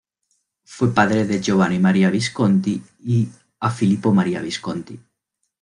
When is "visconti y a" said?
2.09-3.69